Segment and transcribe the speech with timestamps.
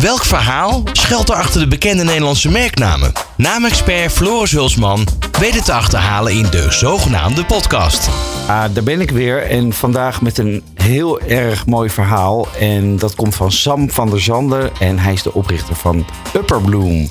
[0.00, 3.12] Welk verhaal schuilt er achter de bekende Nederlandse merknamen?
[3.36, 5.06] Naamexpert Floris Hulsman
[5.38, 8.08] weet het te achterhalen in de zogenaamde podcast.
[8.46, 12.48] Ah, daar ben ik weer en vandaag met een heel erg mooi verhaal.
[12.60, 17.10] En dat komt van Sam van der Zanden en hij is de oprichter van Upperbloom.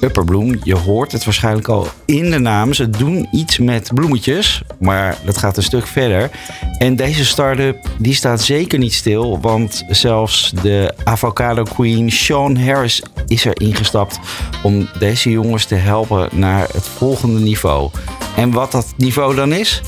[0.00, 2.72] Upperbloom, je hoort het waarschijnlijk al in de naam.
[2.72, 6.30] Ze doen iets met bloemetjes, maar dat gaat een stuk verder.
[6.78, 13.02] En deze start-up die staat zeker niet stil, want zelfs de avocado queen Sean Harris
[13.26, 14.18] is er ingestapt
[14.62, 17.90] om deze jongens te helpen naar het volgende niveau.
[18.36, 19.82] En wat dat niveau dan is,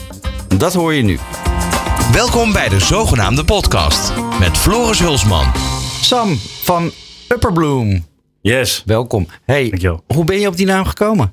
[0.56, 1.18] dat hoor je nu.
[2.12, 5.52] Welkom bij de zogenaamde podcast met Floris Hulsman.
[6.00, 6.90] Sam van
[7.28, 8.09] Upperbloom.
[8.42, 8.82] Yes.
[8.86, 9.26] Welkom.
[9.44, 10.04] Hey, Dankjewel.
[10.06, 11.32] hoe ben je op die naam gekomen?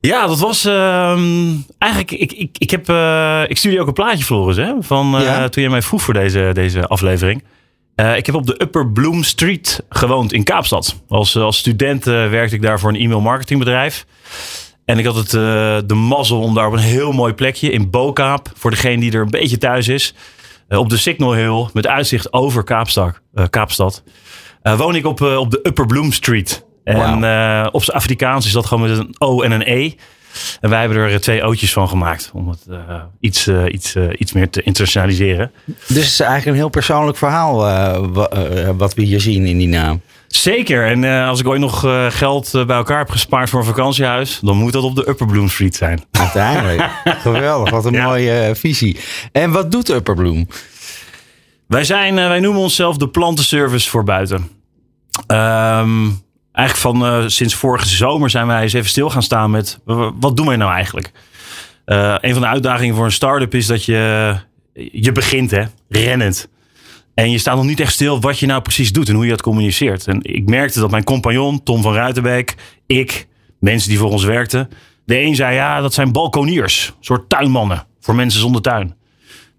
[0.00, 2.10] Ja, dat was ehm, eigenlijk.
[2.10, 5.22] Ik, ik, ik, heb, eh, ik stuurde je ook een plaatje, Floris, hè, van eh,
[5.24, 5.48] Ja.
[5.48, 7.44] toen je mij vroeg voor deze, deze aflevering.
[7.94, 11.02] Eh, ik heb op de Upper Bloom Street gewoond in Kaapstad.
[11.08, 14.06] Als, als student werkte ik daar voor een e-mail marketingbedrijf.
[14.84, 15.30] En ik had het,
[15.88, 19.22] de mazzel om daar op een heel mooi plekje in Bokaap, voor degene die er
[19.22, 20.14] een beetje thuis is,
[20.68, 24.02] op de Signal Hill met uitzicht over Kaapstad, Kaapstad
[24.62, 26.64] eh, woon ik op, eh, op de Upper Bloom Street.
[26.84, 29.90] En eh, op zijn Afrikaans is dat gewoon met een O en een E.
[30.60, 32.30] En wij hebben er twee O'tjes van gemaakt.
[32.34, 32.66] Om het
[33.20, 35.50] iets, iets, iets meer te internationaliseren.
[35.64, 37.56] Dus het is eigenlijk een heel persoonlijk verhaal
[38.12, 40.00] wa- wat we hier zien in die naam.
[40.28, 40.86] Zeker.
[40.86, 44.38] En als ik ooit nog geld bij elkaar heb gespaard voor een vakantiehuis.
[44.42, 46.02] Dan moet dat op de Upper Bloom Street zijn.
[46.10, 46.90] Uiteindelijk.
[47.22, 48.04] Geweldig, wat een Ja.
[48.04, 48.96] mooie visie.
[49.32, 50.48] En wat doet Upperbloom?
[51.70, 54.48] Wij, zijn, eh, wij noemen onszelf de plantenservice voor buiten.
[55.26, 56.08] Ehm,
[56.52, 59.78] eigenlijk van eh, sinds vorige zomer zijn wij eens even stil gaan staan met
[60.20, 61.12] wat doen wij nou eigenlijk?
[61.84, 64.34] Eh, een van de uitdagingen voor een start-up is dat je,
[64.92, 66.48] je begint hè, rennend.
[67.14, 69.30] En je staat nog niet echt stil wat je nou precies doet en hoe je
[69.30, 70.06] dat communiceert.
[70.06, 72.54] En ik merkte dat mijn compagnon Tom van Ruitenbeek,
[72.86, 73.26] ik,
[73.60, 74.68] mensen die voor ons werkten.
[75.04, 78.98] De een zei ja, dat zijn balkoniers, soort tuinmannen voor mensen zonder tuin.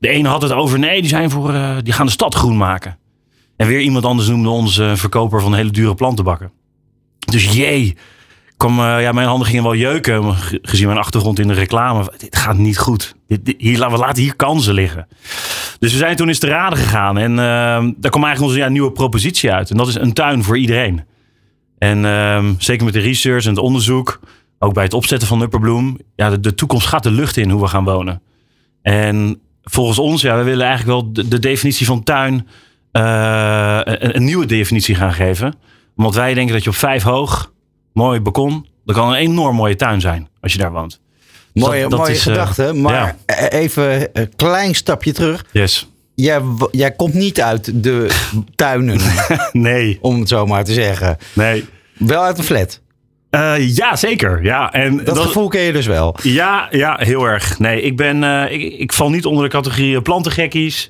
[0.01, 2.57] De ene had het over nee, die, zijn voor, eh, die gaan de stad groen
[2.57, 2.97] maken.
[3.57, 6.51] En weer iemand anders noemde ons eh, verkoper van hele dure plantenbakken.
[7.19, 7.97] Dus jee,
[8.57, 10.33] kwam, eh, ja, mijn handen gingen wel jeuken.
[10.33, 12.11] ge- Gezien mijn achtergrond in de reclame.
[12.17, 13.15] Dit gaat niet goed.
[13.27, 15.07] Dit, dit- we laten hier kansen liggen.
[15.79, 17.17] Dus we zijn toen eens te raden gegaan.
[17.17, 17.35] En eh,
[17.97, 19.69] daar kwam eigenlijk onze ja, nieuwe propositie uit.
[19.71, 21.03] En dat is een tuin voor iedereen.
[21.77, 24.19] En ehm, zeker met de research en het onderzoek.
[24.59, 25.97] Ook bij het opzetten van Upperbloom.
[26.15, 28.21] Ja, de toekomst gaat de lucht in hoe we gaan wonen.
[28.81, 32.47] En volgens ons, ja, we willen eigenlijk wel de, de definitie van tuin
[32.91, 35.53] eh, een, een nieuwe definitie gaan geven.
[35.95, 37.51] Omdat wij denken dat je op vijf hoog,
[37.93, 40.99] mooi balkon, dat kan een enorm mooie tuin zijn als je daar woont.
[41.53, 43.15] Dus Mooie, dat- dat mooie is, eh, gedachte, maar ja.
[43.25, 45.45] eh, even een klein stapje terug.
[45.51, 45.89] Yes.
[46.15, 46.41] Jij,
[46.71, 48.09] jij komt niet uit de
[48.55, 48.99] tuinen,
[49.51, 51.17] Nee, om het zo maar te zeggen.
[51.33, 51.65] nee.
[51.97, 52.80] Wel uit een flat.
[53.31, 54.43] Eh, ja, zeker.
[54.43, 56.15] Ja, en Dat, gevoel ken je dus wel.
[56.23, 57.59] Ja, ja, heel erg.
[57.59, 60.89] Nee, ik ben, eh, ik, ik val niet onder de categorie eh, plantengekkies.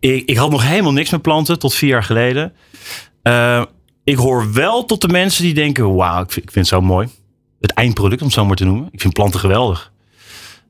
[0.00, 2.52] Ik, ik had nog helemaal niks met planten tot vier jaar geleden.
[4.04, 6.86] Ik hoor wel tot de mensen die denken, wauw, ik vind, ik vind het zo
[6.86, 7.08] mooi.
[7.60, 8.88] Het eindproduct, om het zo maar te noemen.
[8.90, 9.92] Ik vind planten geweldig.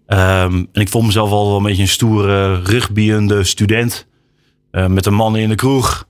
[0.06, 4.09] Ehm, en ik vond mezelf al wel een beetje een stoere, rugbiende student.
[4.70, 6.06] met een man in de kroeg.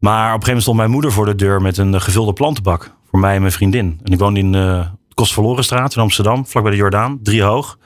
[0.00, 2.94] Maar op een gegeven moment stond mijn moeder voor de deur met een gevulde plantenbak.
[3.12, 4.00] Voor mij en mijn vriendin.
[4.02, 4.84] En ik woon in de
[5.14, 7.78] Kostverlorenstraat in Amsterdam, vlakbij de Jordaan, drie hoog.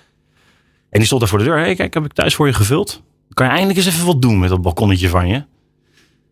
[0.90, 1.56] En die stond daar voor de deur.
[1.56, 3.02] Hé, hey, kijk, heb ik thuis voor je gevuld.
[3.34, 5.44] Kan je eindelijk eens even wat doen met dat balkonnetje van je?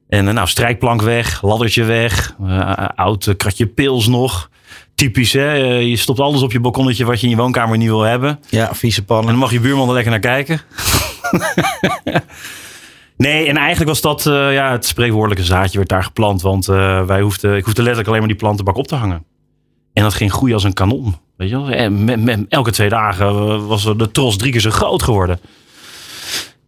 [0.08, 4.50] En eh, nou, strijkplank weg, laddertje weg, eh, oud kratje pils nog.
[4.94, 5.52] Typisch, hè?
[5.78, 8.40] Je stopt alles op je balkonnetje wat je in je woonkamer niet wil hebben.
[8.48, 9.26] Ja, vieze En pannen.
[9.26, 10.60] dan mag je buurman er lekker naar kijken.
[13.28, 16.42] nee, en eigenlijk was dat eh, ja, het spreekwoordelijke zaadje werd daar geplant.
[16.42, 19.24] Want eh, wij hoefden, ik hoefde letterlijk alleen maar die plantenbak op te hangen.
[19.92, 21.16] En dat ging groeien als een kanon.
[21.36, 21.68] Weet je wel?
[21.68, 25.40] En met, met- elke twee dagen eh, was de tros drie keer zo groot geworden.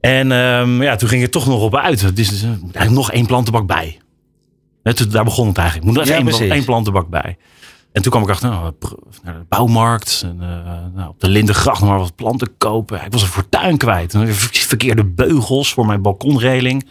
[0.01, 2.01] En ehm, ja, toen ging het toch nog op uit.
[2.01, 3.99] Het is, er moet eigenlijk nog één plantenbak bij.
[5.09, 5.87] Daar begon het eigenlijk.
[5.87, 6.49] Moet er precies.
[6.51, 7.37] één plantenbak bij.
[7.97, 8.73] En toen kwam ik achter, nou,
[9.23, 10.23] naar de bouwmarkt.
[10.25, 13.05] En, eh, nou, op de Lindengracht nog maar wat planten kopen.
[13.05, 14.15] Ik was een fortuin kwijt.
[14.15, 16.87] En ver- verkeerde beugels voor mijn balkonreling.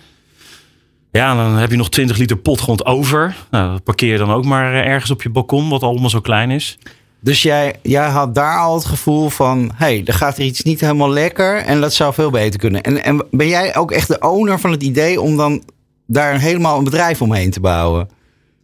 [1.11, 3.35] Ja, dan heb je nog 20 liter potgrond over.
[3.51, 6.21] Nou, dat parkeer je dan ook maar eh, ergens op je balkon, wat allemaal zo
[6.21, 6.77] klein is.
[7.19, 9.59] Dus jij, jij had daar al het gevoel van...
[9.75, 12.81] hé, hey, er gaat er iets niet helemaal lekker en dat zou veel beter kunnen.
[12.81, 15.63] En, en ben jij ook echt de owner van het idee om dan
[16.07, 18.09] daar helemaal een bedrijf omheen te bouwen?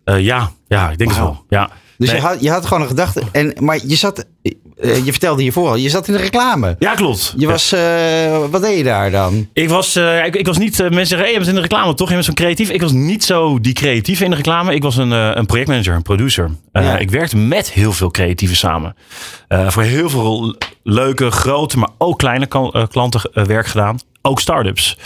[0.06, 1.20] Uh, ja, ja, ik denk wow.
[1.20, 1.46] het wel.
[1.50, 1.70] Ja.
[2.02, 2.22] Dus nee.
[2.22, 3.22] je, had, je had gewoon een gedachte.
[3.32, 4.26] En, maar je zat.
[4.44, 6.76] Uh, je vertelde hiervoor al, je zat in de reclame.
[6.80, 7.34] Ja, klopt.
[7.38, 9.50] Je was, uh, wat deed je daar dan?
[9.54, 11.94] Ik was, uh, ik, ik, was niet, mensen zeggen, hey, je bent in de reclame
[11.94, 12.08] toch?
[12.08, 12.70] Je bent zo'n creatief.
[12.70, 14.74] Ik was niet zo die creatief in de reclame.
[14.74, 16.50] Ik was een, een projectmanager, een producer.
[16.72, 16.98] Ja.
[16.98, 18.96] Ik werkte met heel veel creatieven samen.
[19.48, 22.48] voor heel veel leuke, grote, maar ook kleine
[22.88, 24.00] klanten werk gedaan.
[24.22, 24.98] Ook start-ups.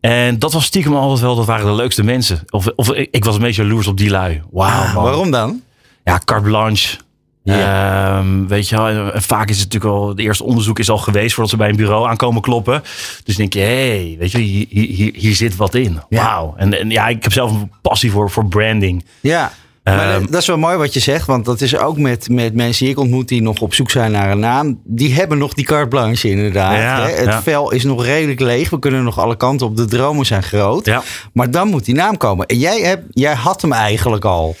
[0.00, 2.40] En dat was stiekem altijd wel, dat waren de leukste mensen.
[2.50, 4.42] Of, of ik was een beetje jaloers op die lui.
[4.50, 4.82] Wauw.
[4.82, 5.62] Ah, waarom dan?
[6.06, 6.96] Ja, carte blanche.
[7.44, 11.34] Um, weet je wel, vaak is het natuurlijk al, het eerste onderzoek is al geweest
[11.34, 12.82] voordat ze bij een bureau aankomen kloppen.
[13.24, 16.00] Dus denk je, hé, hey, weet je, hier, hier, hier zit wat in.
[16.08, 16.54] Wauw.
[16.56, 19.04] En, en ja, ik heb zelf een passie voor, voor branding.
[19.20, 19.52] Ja.
[19.84, 22.84] Maar dat is wel mooi wat je zegt, want dat is ook met, met mensen
[22.84, 24.80] die ik ontmoet die nog op zoek zijn naar een naam.
[24.84, 26.76] Die hebben nog die carte blanche inderdaad.
[26.76, 27.10] Ja, hè?
[27.10, 27.42] Het ja.
[27.42, 28.70] vel is nog redelijk leeg.
[28.70, 29.76] We kunnen nog alle kanten op.
[29.76, 30.86] De dromen zijn groot.
[30.86, 31.02] Ja.
[31.32, 32.46] Maar dan moet die naam komen.
[32.46, 34.56] En jij, hebt, jij had hem eigenlijk al.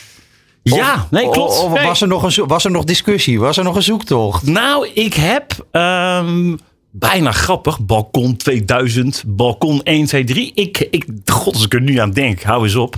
[0.74, 1.62] Ja, nee, klopt.
[1.62, 3.40] Of, was, er nog een, was er nog discussie?
[3.40, 4.46] Was er nog een zoektocht?
[4.46, 6.58] Nou, ik heb um,
[6.90, 7.80] bijna grappig.
[7.80, 10.52] Balkon 2000, balkon 1, 2, 3.
[10.54, 12.96] Ik, ik, god, als ik er nu aan denk, hou eens op.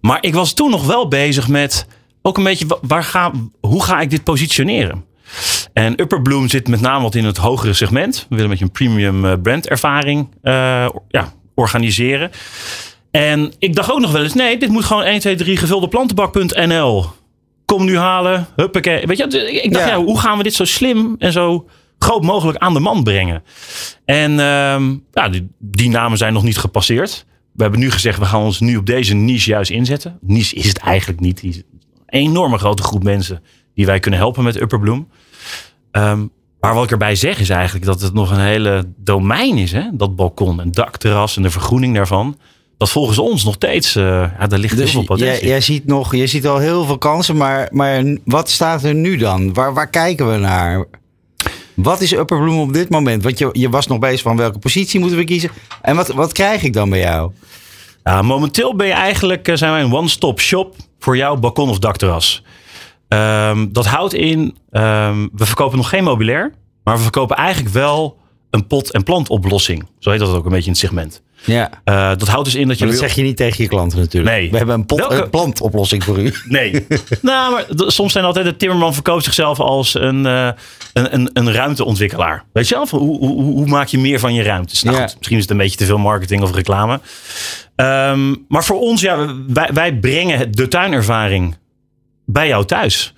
[0.00, 1.86] Maar ik was toen nog wel bezig met
[2.22, 5.04] ook een beetje, waar ga, hoe ga ik dit positioneren?
[5.72, 8.26] En Upper Bloom zit met name wat in het hogere segment.
[8.28, 12.30] We willen met een premium eh, brand ervaring uh, ja, organiseren.
[13.12, 15.88] En ik dacht ook nog wel eens, nee, dit moet gewoon 1, 2, 3 gevulde
[15.88, 17.06] plantenbak.nl.
[17.64, 19.06] Kom nu halen, huppakee.
[19.06, 19.94] Weet je, ik dacht, ja.
[19.94, 20.02] ja.
[20.02, 21.68] hoe gaan we dit zo slim en zo
[21.98, 23.42] groot mogelijk aan de man brengen?
[24.04, 27.26] En um, ja, die, die, namen zijn nog niet gepasseerd.
[27.52, 30.18] We hebben nu gezegd, we gaan ons nu op deze niche juist inzetten.
[30.20, 31.42] Niche is het eigenlijk niet.
[31.42, 31.62] Een
[32.06, 33.42] enorme grote groep mensen
[33.74, 35.08] die wij kunnen helpen met Upper Bloom.
[35.92, 36.30] Um,
[36.60, 39.72] maar wat ik erbij zeg is eigenlijk dat het nog een hele domein is.
[39.72, 39.82] Hè?
[39.92, 42.36] Dat balkon en dakterras en de vergroening daarvan
[42.82, 44.04] dat volgens ons nog steeds, uh,
[44.38, 45.40] ja, daar ligt dus heel veel potentie.
[45.40, 48.94] Jij, jij, ziet nog, je ziet al heel veel kansen, maar, maar wat staat er
[48.94, 49.54] nu dan?
[49.54, 50.84] Waar, waar kijken we naar?
[51.74, 53.22] Wat is Upper Bloom op dit moment?
[53.22, 55.50] Want je, je was nog bezig van welke positie moeten we kiezen.
[55.82, 57.32] En wat, wat krijg ik dan bij jou?
[58.22, 62.42] Momenteel ben je eigenlijk, eh, zijn wij een one-stop shop voor jouw balkon of dakterras.
[63.08, 64.38] Um, dat houdt in,
[64.70, 66.52] um, we verkopen nog geen mobilair,
[66.84, 68.18] maar we verkopen eigenlijk wel
[68.52, 69.86] een pot- en plantoplossing.
[69.98, 71.22] Zo heet dat ook een beetje in het segment.
[71.44, 71.70] Ja.
[71.84, 72.84] Uh, dat houdt dus in dat je.
[72.84, 74.36] Maar dat zeg je niet tegen je klanten natuurlijk.
[74.36, 74.50] Nee.
[74.50, 75.14] We hebben een, pot, Welke...
[75.14, 76.34] een plantoplossing voor u.
[76.44, 76.72] Nee.
[77.22, 80.48] nou, maar soms zijn altijd de timmerman verkoopt zichzelf als een, uh,
[80.92, 82.44] een, een, een, ruimteontwikkelaar.
[82.52, 82.86] Weet je wel?
[82.88, 84.82] Hoe, hoe, hoe, maak je meer van je ruimtes?
[84.82, 85.02] Nou, ja.
[85.02, 87.00] goed, misschien is het een beetje te veel marketing of reclame.
[87.76, 91.56] Um, maar voor ons, ja, wij, wij brengen de tuinervaring
[92.26, 93.12] bij jou thuis.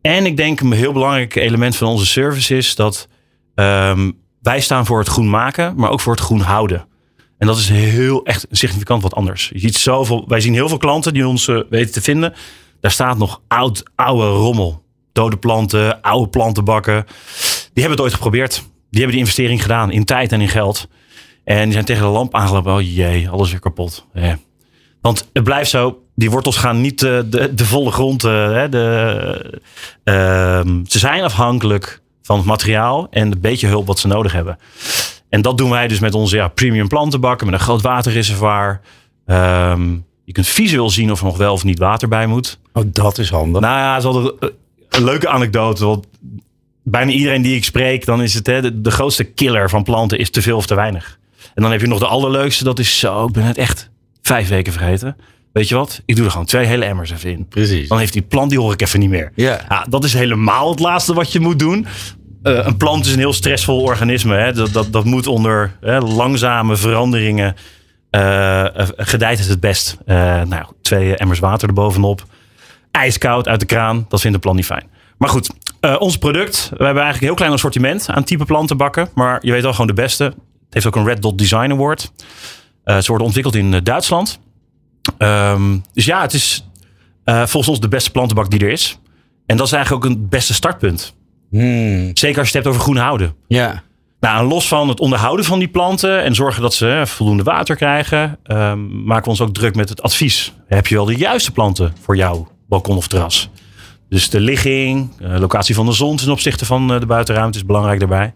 [0.00, 3.08] En ik denk een heel belangrijk element van onze service is dat
[3.54, 6.86] um, wij staan voor het groen maken, maar ook voor het groen houden.
[7.38, 9.50] En dat is heel echt significant wat anders.
[9.52, 12.34] Je ziet zoveel, wij zien heel veel klanten die ons uh, weten te vinden.
[12.80, 14.82] Daar staat nog oud, oude rommel.
[15.12, 17.04] Dode planten, oude plantenbakken.
[17.72, 18.52] Die hebben het ooit geprobeerd.
[18.54, 20.88] Die hebben die investering gedaan in tijd en in geld.
[21.44, 22.72] En die zijn tegen de lamp aangelopen.
[22.72, 24.06] Oh jee, alles weer kapot.
[24.12, 24.38] Ja.
[25.00, 26.02] Want het blijft zo.
[26.14, 28.20] Die wortels gaan niet uh, de, de volle grond.
[28.20, 29.60] De,
[30.86, 34.58] ze zijn afhankelijk van het materiaal en het beetje hulp wat ze nodig hebben.
[35.28, 38.80] En dat doen wij dus met onze ja, premium plantenbakken met een groot waterreservoir.
[39.26, 42.58] Um, je kunt visueel zien of er nog wel of niet water bij moet.
[42.72, 43.60] Oh, dat is handig.
[43.60, 44.52] Nou ja, is altijd
[44.88, 45.84] een leuke anekdote.
[45.84, 46.06] Want
[46.82, 50.18] bijna iedereen die ik spreek, dan is het hè, de, de grootste killer van planten
[50.18, 51.18] is te veel of te weinig.
[51.54, 53.90] En dan heb je nog de allerleukste, dat is zo, ik ben het echt
[54.22, 55.16] vijf weken vergeten.
[55.52, 56.02] Weet je wat?
[56.04, 57.48] Ik doe er gewoon twee hele emmers even in.
[57.48, 57.88] Precies.
[57.88, 59.32] Dan heeft die plant, die hoor ik even niet meer.
[59.34, 59.60] Ja.
[59.68, 61.86] ja dat is helemaal het laatste wat je moet doen.
[62.42, 64.36] Uh, een plant is een heel stressvol organisme.
[64.36, 64.52] Hè?
[64.52, 67.54] Dat, dat, dat moet onder hè, langzame veranderingen.
[68.10, 68.64] Uh,
[68.96, 69.96] gedijt het het best.
[70.06, 72.24] Uh, nou, twee emmers water erbovenop.
[72.90, 74.06] Ijskoud uit de kraan.
[74.08, 74.86] Dat vindt de plant niet fijn.
[75.18, 75.50] Maar goed,
[75.98, 76.68] ons product.
[76.70, 79.08] We hebben eigenlijk een heel klein assortiment aan type plantenbakken.
[79.14, 80.24] Maar je weet al gewoon de beste.
[80.24, 80.34] Het
[80.70, 82.12] heeft ook een Red Dot Design Award.
[82.84, 84.40] ze worden ontwikkeld in Duitsland.
[85.18, 86.66] Um, dus ja, het is
[87.24, 88.98] volgens ons de beste plantenbak die er is.
[89.46, 91.14] En dat is eigenlijk ook een beste startpunt.
[91.50, 92.10] Hmm.
[92.14, 93.34] Zeker als je het hebt over groen houden.
[93.46, 93.82] Ja.
[94.20, 98.38] Nou, los van het onderhouden van die planten en zorgen dat ze voldoende water krijgen,
[98.46, 100.52] um, maken we ons ook druk met het advies.
[100.66, 103.50] Heb je wel de juiste planten voor jouw balkon of terras?
[104.08, 107.66] Dus de ligging, de locatie van de zon ten opzichte van eh, de buitenruimte is
[107.66, 108.34] belangrijk daarbij.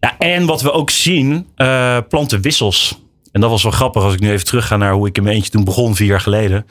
[0.00, 3.00] Ja, en wat we ook zien, uh, plantenwissels.
[3.32, 5.22] En dat was wel grappig als ik nu even terug ga naar hoe ik in
[5.22, 6.66] mijn eentje toen begon, vier jaar geleden.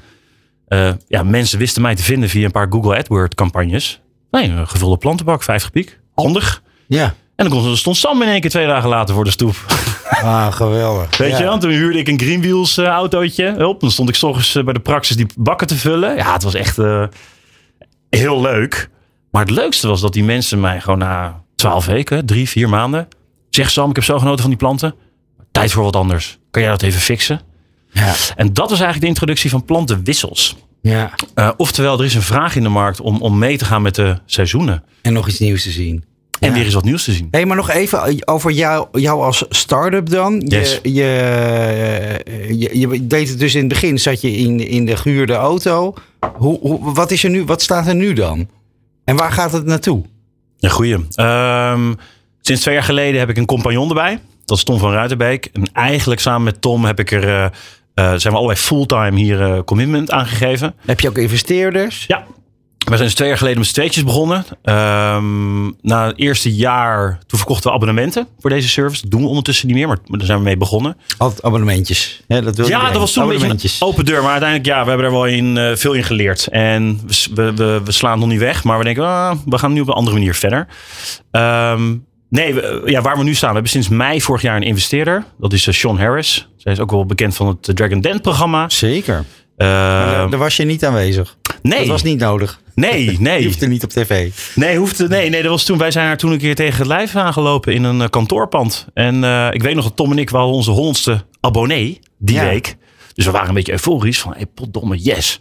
[0.68, 4.02] Uh, ja, mensen wisten mij te vinden via een paar Google AdWords campagnes.
[4.32, 6.00] Nee, een gevulde plantenbak, 50 piek.
[6.16, 6.64] Handig.
[6.88, 7.16] Ja.
[7.36, 9.56] En dan stond Sam in één keer twee dagen later voor de stoep.
[10.10, 11.18] Ah, geweldig.
[11.18, 11.38] Weet ja.
[11.38, 13.54] je, want toen huurde ik een Greenwheels uh, autootje.
[13.58, 16.16] Hulp, dan stond ik s ochtends uh, bij de praxis die bakken te vullen.
[16.16, 17.04] Ja, het was echt uh,
[18.10, 18.90] heel leuk.
[19.32, 23.08] Maar het leukste was dat die mensen mij gewoon na twaalf weken, drie, vier maanden...
[23.50, 24.96] Zeg Sam, ik heb zo genoten van die planten.
[25.52, 26.39] Tijd voor wat anders.
[26.52, 27.42] Kan jij dat even fixen?
[27.92, 28.14] Ja.
[28.36, 30.56] En dat was eigenlijk de introductie van plantenwissels.
[30.82, 31.12] Ja.
[31.36, 33.96] Uh, oftewel, er is een vraag in de markt om, om mee te gaan met
[33.96, 34.84] de seizoenen.
[35.02, 36.04] En nog iets nieuws te zien.
[36.40, 36.54] En Ja.
[36.56, 37.28] weer eens wat nieuws te zien.
[37.32, 40.34] Hé, maar nog even over jou, jou als start-up dan.
[40.46, 40.80] Je, Yes.
[40.84, 40.90] je,
[42.58, 45.94] je, je deed het dus in het begin, zat je in, in de gehuurde auto.
[46.36, 48.48] Hoe, hoe, wat, is er nu, wat staat er nu dan?
[49.06, 50.04] En waar gaat het naartoe?
[50.60, 50.98] Een goeie.
[51.16, 51.94] Ehm,
[52.42, 54.20] sinds twee jaar geleden heb ik een compagnon erbij.
[54.50, 55.50] Dat is Tom van Ruitenbeek.
[55.54, 57.52] En eigenlijk samen met Tom heb ik er,
[57.94, 60.74] eh, zijn we fulltime hier eh, commitment aangegeven.
[60.86, 62.06] Heb je ook investeerders?
[62.08, 62.26] Ja.
[62.78, 64.46] We zijn dus twee jaar geleden met z'n tweetjes begonnen.
[64.64, 69.02] Ehm, na het eerste jaar, toen verkochten we abonnementen voor deze service.
[69.02, 70.98] Dat doen we ondertussen niet meer, maar daar zijn we mee begonnen.
[71.18, 72.22] Altijd abonnementjes.
[72.28, 74.22] Ja, dat Ja, dat was toen een beetje open deur.
[74.22, 76.48] Maar uiteindelijk, ja, we hebben er wel in, veel in geleerd.
[76.48, 77.02] En
[77.34, 78.64] we, we, we, slaan nog niet weg.
[78.64, 80.68] Maar we denken, ah, we gaan nu op een andere manier verder.
[81.32, 81.96] Ehm,
[82.30, 83.48] nee, we- ja, waar we nu staan.
[83.50, 85.26] We hebben sinds mei vorig jaar een investeerder.
[85.40, 86.48] Dat is eh, Sean Harris.
[86.58, 88.70] Zij is ook wel bekend van het Dragon Den programma.
[88.70, 89.26] Zeker.
[89.58, 91.38] Daar daar was je niet aanwezig.
[91.62, 92.62] nee, Dat was niet nodig.
[92.76, 93.44] nee, Je nee.
[93.46, 94.32] hoefde niet op tv.
[94.56, 95.78] Nee, hoefde, nee, nee, dat was toen.
[95.78, 98.88] Wij zijn haar toen een keer tegen het lijf aangelopen in een eh, kantoorpand.
[98.94, 102.44] En eh, ik weet nog dat Tom en ik waren onze honderdste abonnee die Ja.
[102.50, 102.76] week.
[103.20, 105.40] Dus we waren een beetje euforisch van, hey, potdomme, yes.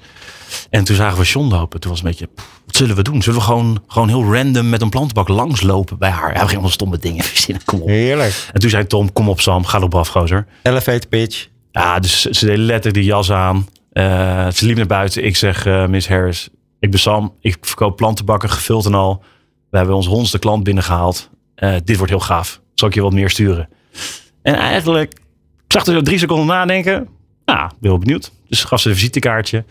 [0.70, 1.80] En toen zagen we John lopen.
[1.80, 3.22] Toen was het een beetje, pff, wat zullen we doen?
[3.22, 6.26] Zullen we gewoon, gewoon heel random met een plantenbak langslopen bij haar?
[6.26, 7.88] Ja, we gingen allemaal stomme dingen verzinnen, kom op.
[7.88, 8.48] Heerlijk.
[8.52, 10.46] En toen zei Tom, kom op Sam, ga erop af, gozer.
[10.62, 11.48] Elevator pitch.
[11.70, 13.68] Ja, dus ze deed letterlijk die jas aan.
[13.92, 15.24] Eh, ze liep naar buiten.
[15.24, 17.34] Ik zeg, eh, Miss Harris, ik ben Sam.
[17.40, 19.22] Ik verkoop plantenbakken, gevuld en al.
[19.70, 21.30] We hebben onze honderdste klant binnengehaald.
[21.54, 22.60] Eh, dit wordt heel gaaf.
[22.74, 23.68] Zal ik je wat meer sturen?
[24.42, 25.20] En eigenlijk
[25.68, 27.08] zag er zo drie seconden nadenken.
[27.54, 28.30] Nou, ben heel benieuwd.
[28.48, 29.64] Dus gaf ze een visitekaartje.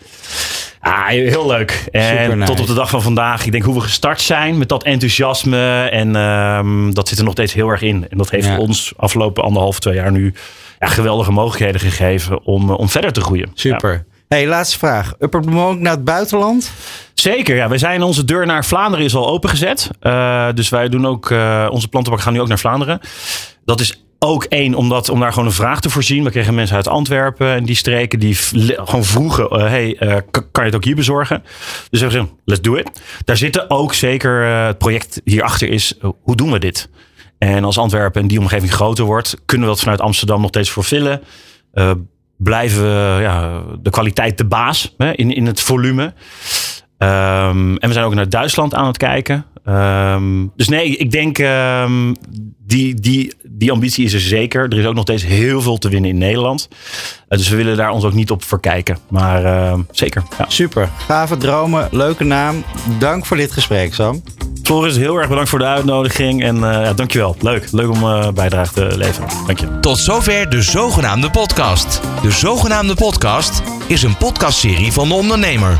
[0.80, 1.88] Ah, heel leuk.
[1.92, 2.52] En nice.
[2.52, 3.46] tot op de dag van vandaag.
[3.46, 5.88] Ik denk hoe we gestart zijn met dat enthousiasme.
[5.92, 8.10] En ehm, dat zit er nog steeds heel erg in.
[8.10, 8.58] En dat heeft Ja.
[8.58, 10.34] ons afgelopen anderhalf, twee jaar nu
[10.80, 13.46] ja, geweldige mogelijkheden gegeven om, eh, om verder te groeien.
[13.54, 13.72] Ja.
[13.74, 14.06] Super.
[14.28, 15.14] Hey, laatste vraag.
[15.20, 16.72] Upper ook naar het buitenland?
[17.14, 17.70] Zeker, ja.
[17.70, 19.90] Wij zijn onze deur naar Vlaanderen is al opengezet.
[20.00, 23.00] Eh dus wij doen ook, eh, onze plantenbak gaan nu ook naar Vlaanderen.
[23.66, 26.24] Dat is ook één, omdat, om daar gewoon een vraag te voorzien.
[26.24, 30.50] We kregen mensen uit Antwerpen en die streken die gewoon vroegen, eh, hey, eh, kan
[30.54, 31.44] je het ook hier bezorgen?
[31.90, 33.02] Dus hebben gezegd, let's do it.
[33.26, 36.90] Daar zitten ook zeker, eh, het project hierachter is, hoe doen we dit?
[37.38, 40.72] En als Antwerpen en die omgeving groter wordt, kunnen we dat vanuit Amsterdam nog steeds
[40.72, 41.22] vervullen.
[42.38, 46.14] Blijven we ja, de kwaliteit de baas hè, in, in het volume.
[46.98, 49.46] Ehm, en we zijn ook naar Duitsland aan het kijken.
[49.66, 52.16] Ehm, dus nee, ik denk um,
[52.66, 54.64] die, die, die ambitie is er zeker.
[54.64, 56.68] Er is ook nog steeds heel veel te winnen in Nederland.
[56.72, 58.98] Uh, dus we willen daar ons ook niet op verkijken.
[59.08, 60.24] Maar uh, zeker.
[60.38, 60.46] Ja.
[60.48, 60.90] Super.
[60.98, 61.88] Gave dromen.
[61.92, 62.64] Leuke naam.
[63.00, 64.24] Dank voor dit gesprek, Sam.
[64.64, 66.44] Floris, heel erg bedankt voor de uitnodiging.
[66.44, 67.36] En uh, ja, dankjewel.
[67.40, 67.72] Leuk.
[67.72, 69.30] Leuk om uh, bijdrage te leveren.
[69.46, 69.80] Dank je.
[69.80, 72.02] Tot zover de zogenaamde podcast.
[72.22, 75.80] De zogenaamde podcast is een podcastserie van de ondernemer.